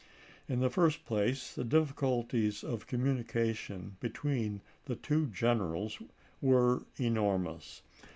In 0.49 0.61
the 0.61 0.69
first 0.71 1.05
place, 1.05 1.53
the 1.53 1.63
difficulties 1.63 2.63
of 2.63 2.87
communication 2.87 3.97
between 3.99 4.61
the 4.85 4.95
two 4.95 5.27
generals 5.27 6.01
were 6.41 6.87
enormous. 6.97 7.83